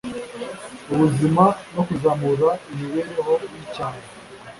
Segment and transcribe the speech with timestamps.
[0.93, 1.43] ubuzima
[1.73, 4.01] no kuzamura imibereho y’icyaro